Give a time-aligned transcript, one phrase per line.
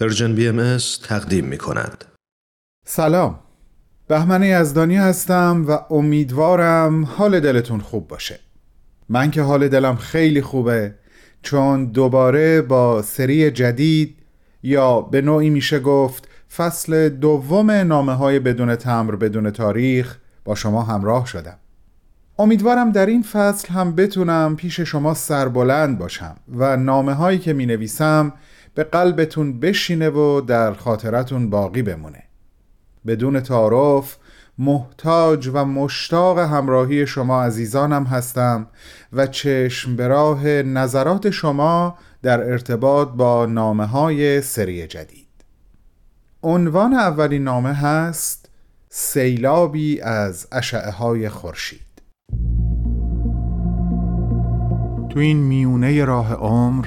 [0.00, 2.04] Persian BM تقدیم می کند.
[2.86, 3.38] سلام.
[4.08, 8.40] بهمن یزدانی هستم و امیدوارم حال دلتون خوب باشه.
[9.08, 10.94] من که حال دلم خیلی خوبه
[11.42, 14.16] چون دوباره با سری جدید
[14.62, 20.82] یا به نوعی میشه گفت فصل دوم نامه های بدون تمبر بدون تاریخ با شما
[20.82, 21.58] همراه شدم.
[22.38, 27.66] امیدوارم در این فصل هم بتونم پیش شما سربلند باشم و نامه هایی که می
[27.66, 28.32] نویسم
[28.78, 32.22] به قلبتون بشینه و در خاطرتون باقی بمونه.
[33.06, 34.16] بدون تعارف
[34.58, 38.66] محتاج و مشتاق همراهی شما عزیزانم هستم
[39.12, 45.44] و چشم به راه نظرات شما در ارتباط با نامه های سری جدید.
[46.42, 48.50] عنوان اولین نامه هست
[48.88, 52.02] سیلابی از اشعه های خورشید.
[55.10, 56.86] تو این میونه راه عمر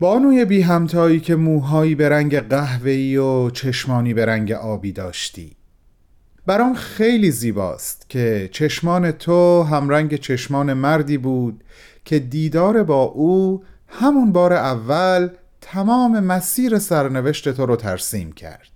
[0.00, 5.56] بانوی بی همتایی که موهایی به رنگ قهوه‌ای و چشمانی به رنگ آبی داشتی.
[6.46, 11.64] برام خیلی زیباست که چشمان تو همرنگ چشمان مردی بود
[12.04, 15.28] که دیدار با او همون بار اول
[15.60, 18.70] تمام مسیر سرنوشت تو رو ترسیم کرد.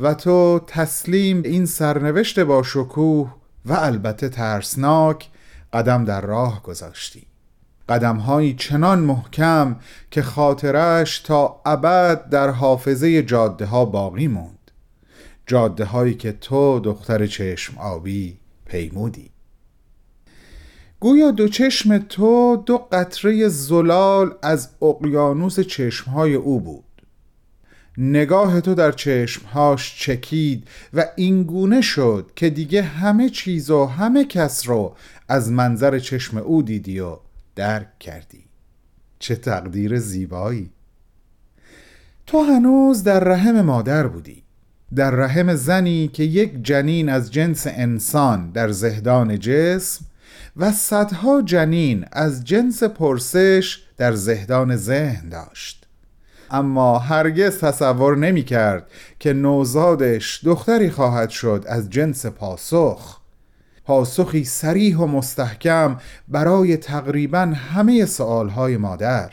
[0.00, 3.34] و تو تسلیم این سرنوشت با شکوه
[3.66, 5.28] و البته ترسناک
[5.72, 7.26] قدم در راه گذاشتی.
[7.88, 9.76] قدمهایی چنان محکم
[10.10, 14.70] که خاطرش تا ابد در حافظه جاده ها باقی موند.
[15.46, 18.36] جاده هایی که تو دختر چشم آبی
[18.66, 19.30] پیمودی.
[21.00, 26.84] گویا دو چشم تو دو قطره زلال از اقیانوس چشمهای او بود.
[27.98, 34.68] نگاه تو در چشمهاش چکید و اینگونه شد که دیگه همه چیز و همه کس
[34.68, 34.96] رو
[35.28, 37.16] از منظر چشم او دیدی و
[37.56, 38.44] درک کردی.
[39.18, 40.70] چه تقدیر زیبایی.
[42.26, 44.42] تو هنوز در رحم مادر بودی.
[44.94, 50.04] در رحم زنی که یک جنین از جنس انسان در زهدان جسم
[50.56, 55.86] و صدها جنین از جنس پرسش در زهدان ذهن داشت.
[56.50, 63.20] اما هرگز تصور نمی کرد که نوزادش دختری خواهد شد از جنس پاسخ.
[63.86, 65.96] پاسخی سریح و مستحکم
[66.28, 69.30] برای تقریبا همه سوالهای مادر.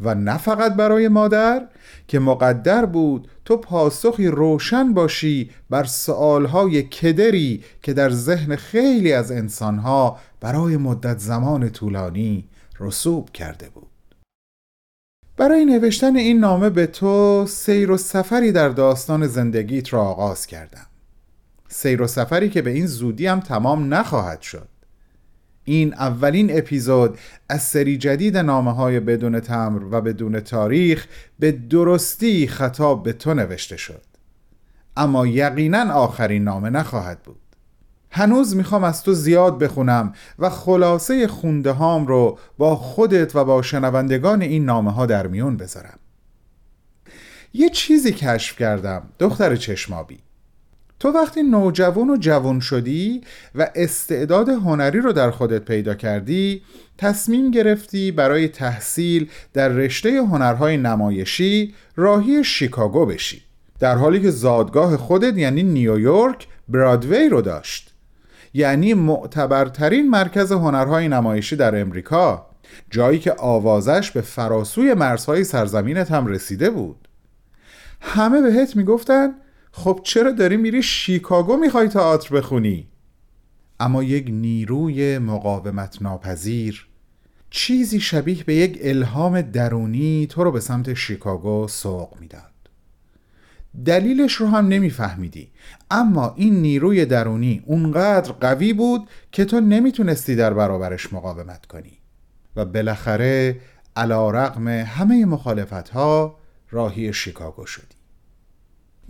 [0.00, 1.68] و نه فقط برای مادر
[2.08, 9.32] که مقدر بود تو پاسخی روشن باشی بر سوالهای کدری که در ذهن خیلی از
[9.32, 12.44] انسانها برای مدت زمان طولانی
[12.80, 13.88] رسوب کرده بود.
[15.36, 20.86] برای نوشتن این نامه به تو سیر و سفری در داستان زندگیت را آغاز کردم.
[21.68, 24.68] سیر و سفری که به این زودی هم تمام نخواهد شد.
[25.64, 27.18] این اولین اپیزود
[27.48, 31.06] از سری جدید نامه های بدون تمر و بدون تاریخ
[31.38, 34.02] به درستی خطاب به تو نوشته شد.
[34.96, 37.40] اما یقینا آخرین نامه نخواهد بود.
[38.10, 43.62] هنوز می‌خوام از تو زیاد بخونم و خلاصه خونده هام رو با خودت و با
[43.62, 45.98] شنوندگان این نامه ها در میون بذارم.
[47.52, 50.18] یه چیزی کشف کردم دختر چشمابی
[51.00, 53.20] تو وقتی نوجوان و جوان شدی
[53.54, 56.62] و استعداد هنری رو در خودت پیدا کردی
[56.98, 63.42] تصمیم گرفتی برای تحصیل در رشته هنرهای نمایشی راهی شیکاگو بشی.
[63.80, 67.94] در حالی که زادگاه خودت یعنی نیویورک برادوی رو داشت.
[68.54, 72.46] یعنی معتبرترین مرکز هنرهای نمایشی در امریکا.
[72.90, 77.08] جایی که آوازش به فراسوی مرزهای سرزمینت هم رسیده بود.
[78.00, 79.30] همه بهت می‌گفتن
[79.78, 82.88] خب چرا داری میری شیکاگو می‌خوای تئاتر بخونی؟
[83.80, 86.86] اما یک نیروی مقاومت ناپذیر
[87.50, 92.42] چیزی شبیه به یک الهام درونی تو رو به سمت شیکاگو سوق می‌داد.
[93.84, 95.48] دلیلش رو هم نمیفهمیدی.
[95.90, 101.98] اما این نیروی درونی اونقدر قوی بود که تو نمی‌تونستی در برابرش مقاومت کنی.
[102.56, 103.60] و بالاخره
[103.96, 106.36] علا رقم همه مخالفت ها
[106.70, 107.97] راهی شیکاگو شدی.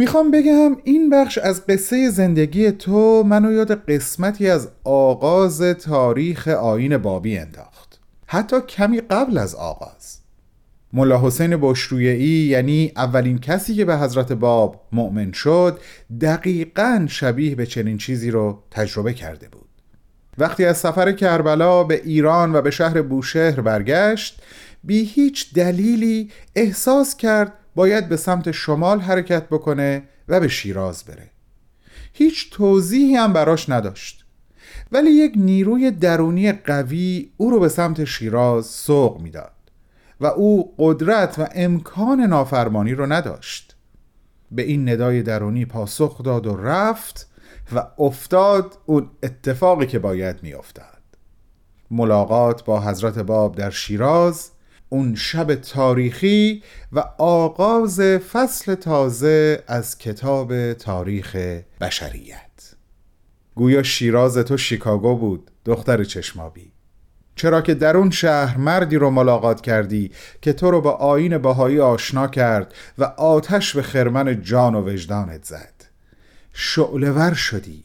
[0.00, 6.98] می‌خوام بگم این بخش از قصه زندگی تو منو یاد قسمتی از آغاز تاریخ آین
[6.98, 8.00] بابی انداخت.
[8.26, 10.18] حتی کمی قبل از آغاز.
[10.92, 15.80] ملا حسین بشرویعی یعنی اولین کسی که به حضرت باب مؤمن شد
[16.20, 19.68] دقیقا شبیه به چنین چیزی رو تجربه کرده بود.
[20.38, 24.42] وقتی از سفر کربلا به ایران و به شهر بوشهر برگشت
[24.84, 31.30] بی هیچ دلیلی احساس کرد باید به سمت شمال حرکت بکنه و به شیراز بره.
[32.12, 34.24] هیچ توضیحی هم براش نداشت.
[34.92, 39.52] ولی یک نیروی درونی قوی او رو به سمت شیراز سوق می‌داد
[40.20, 43.76] و او قدرت و امکان نافرمانی رو نداشت.
[44.50, 47.30] به این ندای درونی پاسخ داد و رفت
[47.74, 51.02] و افتاد اون اتفاقی که باید میافتاد.
[51.90, 54.50] ملاقات با حضرت باب در شیراز
[54.88, 56.62] اون شب تاریخی
[56.92, 61.36] و آغاز فصل تازه از کتاب تاریخ
[61.80, 62.74] بشریت.
[63.54, 66.72] گویا شیراز تو شیکاگو بود دختر چشمابی
[67.38, 70.10] چرا که در اون شهر مردی رو ملاقات کردی
[70.42, 75.44] که تو رو با آین بهایی آشنا کرد و آتش به خرمن جان و وجدانت
[75.44, 75.74] زد.
[76.52, 77.84] شعلور شدی.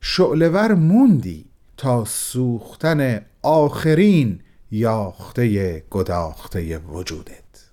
[0.00, 1.44] شعلور موندی
[1.76, 4.40] تا سوختن آخرین
[4.70, 7.70] یاخته گداخته وجودت.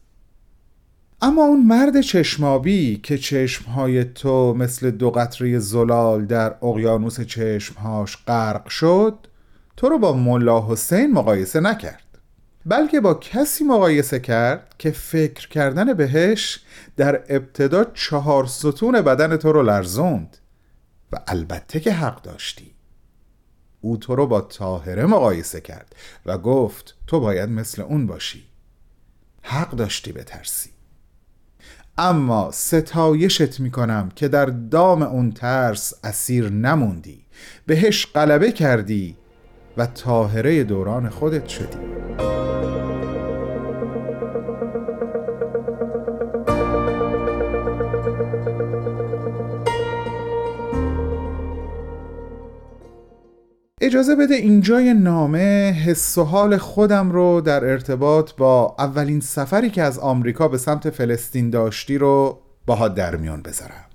[1.22, 8.68] اما اون مرد چشمابی که چشمهای تو مثل دو قطره زلال در اقیانوس چشمهاش غرق
[8.68, 9.28] شد
[9.78, 12.04] تو رو با ملا حسین مقایسه نکرد.
[12.66, 16.60] بلکه با کسی مقایسه کرد که فکر کردن بهش
[16.98, 20.38] در ابتدا چهار ستون بدن تو رو لرزوند.
[21.12, 22.77] و البته که حق داشتی.
[23.82, 25.96] او تو رو با تاهره مقایسه کرد
[26.26, 28.44] و گفت تو باید مثل اون باشی.
[29.42, 30.70] حق داشتی به ترسی
[31.98, 37.26] اما ستایشت می‌کنم که در دام اون ترس اسیر نموندی.
[37.66, 39.18] بهش غلبه کردی
[39.78, 41.78] و تاهره دوران خودت شدی.
[53.88, 59.82] اجازه بده اینجای نامه حس و حال خودم رو در ارتباط با اولین سفری که
[59.82, 63.86] از آمریکا به سمت فلسطین داشتی رو باها در میان بذارم.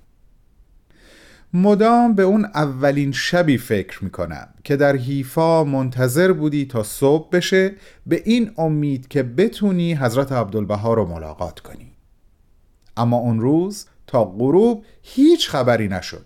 [1.53, 7.71] مدام به اون اولین شبی فکر می‌کنم که در حیفا منتظر بودی تا صبح بشه
[8.05, 11.91] به این امید که بتونی حضرت عبدالبها رو ملاقات کنی.
[12.97, 16.25] اما اون روز تا غروب هیچ خبری نشد.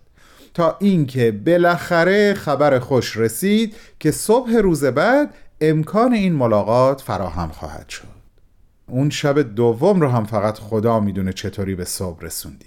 [0.57, 7.89] تا اینکه بالاخره خبر خوش رسید که صبح روز بعد امکان این ملاقات فراهم خواهد
[7.89, 8.07] شد.
[8.87, 12.65] اون شب دوم رو هم فقط خدا می‌دونه چطوری به صبح رسوندی.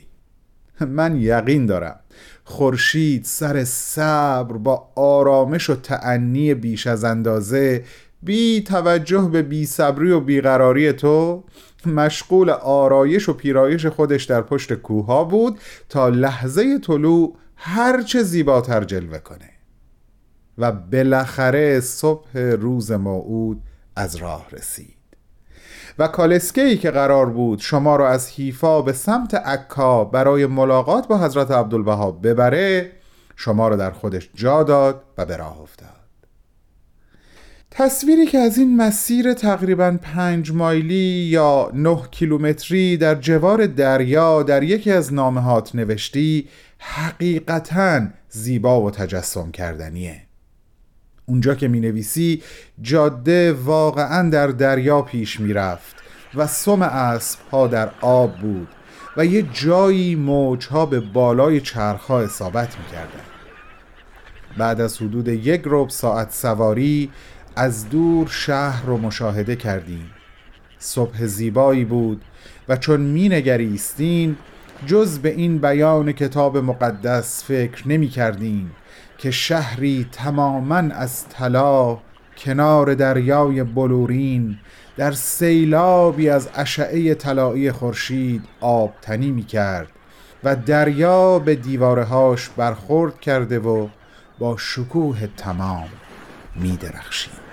[0.80, 2.00] من یقین دارم
[2.44, 7.84] خورشید سر صبر با آرامش و تعنی بیش از اندازه
[8.22, 11.44] بی توجه به بی صبری و بیقراری تو
[11.86, 15.58] مشغول آرایش و پیرایش خودش در پشت کوها بود
[15.88, 19.50] تا لحظه طلوع هرچه زیباتر جلوه کنه.
[20.58, 23.62] و بالاخره صبح روز موعود
[23.96, 24.96] از راه رسید.
[25.98, 31.18] و کالسکهی که قرار بود شما را از حیفا به سمت عکا برای ملاقات با
[31.18, 32.92] حضرت عبدالبها ببره
[33.36, 35.99] شما را در خودش جا داد و به راه افتاد.
[37.70, 44.62] تصویری که از این مسیر تقریبا پنج مایلی یا نه کیلومتری در جوار دریا در
[44.62, 46.48] یکی از نامهات نوشتی
[46.78, 50.22] حقیقتا زیبا و تجسم کردنیه
[51.26, 52.42] اونجا که می نویسی
[52.82, 55.96] جاده واقعا در دریا پیش می رفت
[56.34, 58.68] و سم اسب ها در آب بود
[59.16, 63.24] و یه جایی موجها به بالای چرخها اصابت می کردن.
[64.58, 67.10] بعد از حدود یک رب ساعت سواری
[67.56, 70.10] از دور شهر رو مشاهده کردیم.
[70.78, 72.22] صبح زیبایی بود
[72.68, 74.38] و چون می نگریستیم
[74.86, 78.70] جز به این بیان کتاب مقدس فکر نمی کردیم
[79.18, 81.98] که شهری تماما از طلا
[82.36, 84.58] کنار دریای بلورین
[84.96, 89.88] در سیلابی از اشعه طلایی خورشید آبتنی می کرد
[90.44, 93.88] و دریا به دیوارهاش برخورد کرده و
[94.38, 95.88] با شکوه تمام.
[96.56, 97.50] می درخشید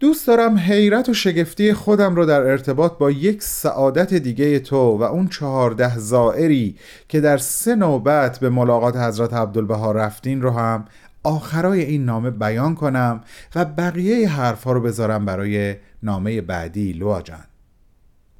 [0.00, 5.02] دوست دارم حیرت و شگفتی خودم رو در ارتباط با یک سعادت دیگه تو و
[5.02, 6.76] اون چهارده زائری
[7.08, 10.84] که در سه نوبت به ملاقات حضرت عبدالبها رفتین رو هم
[11.22, 13.20] آخرای این نامه بیان کنم
[13.54, 17.44] و بقیه حرفها رو بذارم برای نامه بعدی لوا جان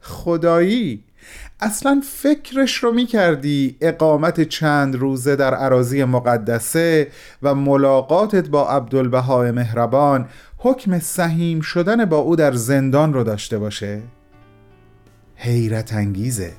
[0.00, 1.04] خدایی
[1.60, 7.08] اصلا فکرش رو می کردی اقامت چند روزه در عراضی مقدسه
[7.42, 14.00] و ملاقاتت با عبدالبهای مهربان حکم سهیم شدن با او در زندان رو داشته باشه؟
[15.36, 16.52] حیرت انگیزه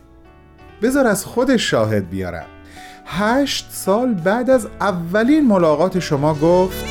[0.82, 2.46] بذار از خودش شاهد بیارم
[3.06, 6.86] هشت سال بعد از اولین ملاقات شما گفت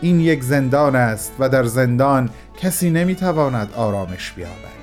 [0.00, 4.74] این یک زندان است و در زندان کسی نمی‌تواند آرامش بیابد.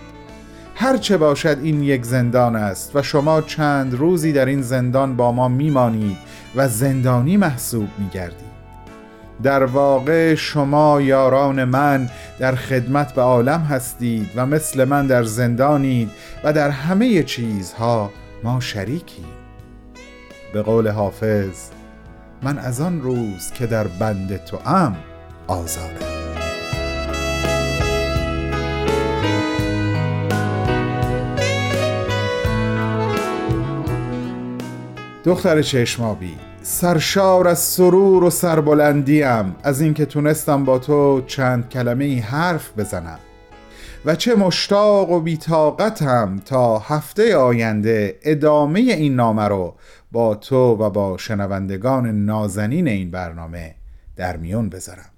[0.75, 5.47] هرچه باشد این یک زندان است و شما چند روزی در این زندان با ما
[5.47, 6.17] میمانید
[6.55, 8.51] و زندانی محسوب میگردید.
[9.43, 12.09] در واقع شما یاران من
[12.39, 16.09] در خدمت به عالم هستید و مثل من در زندانید
[16.43, 18.11] و در همه چیزها
[18.43, 19.25] ما شریکیم.
[20.53, 21.69] به قول حافظ
[22.43, 24.95] من از آن روز که در بند تو ام
[25.47, 26.20] آزادم.
[35.25, 42.19] دختر چشمابی سرشار از سرور و سربلندیم از اینکه تونستم با تو چند کلمه ای
[42.19, 43.19] حرف بزنم.
[44.05, 49.75] و چه مشتاق و بیتاقتم تا هفته آینده ادامه این نامه رو
[50.11, 53.75] با تو و با شنوندگان نازنین این برنامه
[54.15, 55.09] در میون بذارم.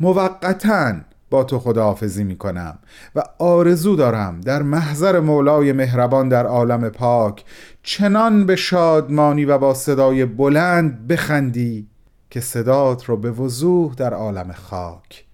[0.00, 0.94] موقتا
[1.32, 2.78] با تو خداحافظی می کنم
[3.14, 7.44] و آرزو دارم در محضر مولای مهربان در عالم پاک
[7.82, 11.88] چنان به شادمانی و با صدای بلند بخندی
[12.30, 15.24] که صدات رو به وضوح در عالم خاک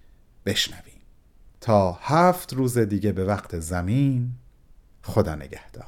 [0.45, 1.01] بشنویم
[1.61, 4.29] تا هفت روز دیگه به وقت زمین
[5.01, 5.85] خدا نگهدار.